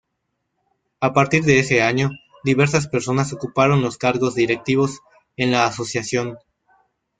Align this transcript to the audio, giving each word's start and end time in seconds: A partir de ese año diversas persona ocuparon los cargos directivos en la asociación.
A 0.99 1.13
partir 1.13 1.43
de 1.43 1.59
ese 1.59 1.83
año 1.83 2.09
diversas 2.43 2.87
persona 2.87 3.23
ocuparon 3.31 3.83
los 3.83 3.99
cargos 3.99 4.33
directivos 4.33 5.01
en 5.37 5.51
la 5.51 5.67
asociación. 5.67 6.39